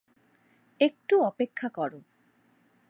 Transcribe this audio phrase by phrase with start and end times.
[0.79, 1.99] একটু অপেক্ষা করো।